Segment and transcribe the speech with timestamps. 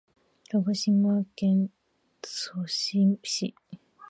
[0.49, 1.69] 鹿児島県
[2.23, 2.65] 曽
[2.95, 3.53] 於市